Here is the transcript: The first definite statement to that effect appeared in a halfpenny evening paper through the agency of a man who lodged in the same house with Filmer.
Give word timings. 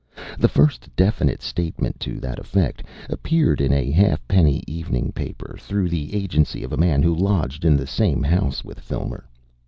The 0.39 0.47
first 0.47 0.89
definite 0.95 1.43
statement 1.43 1.99
to 1.99 2.19
that 2.21 2.39
effect 2.39 2.81
appeared 3.07 3.61
in 3.61 3.71
a 3.71 3.91
halfpenny 3.91 4.63
evening 4.65 5.11
paper 5.11 5.55
through 5.59 5.89
the 5.89 6.15
agency 6.15 6.63
of 6.63 6.73
a 6.73 6.75
man 6.75 7.03
who 7.03 7.13
lodged 7.13 7.63
in 7.63 7.77
the 7.77 7.85
same 7.85 8.23
house 8.23 8.63
with 8.65 8.79
Filmer. 8.79 9.27